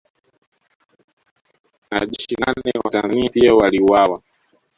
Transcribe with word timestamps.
Wanajeshi 1.91 2.35
nane 2.35 2.71
wa 2.83 2.91
Tanzania 2.91 3.29
pia 3.29 3.53
waliuawa 3.55 4.21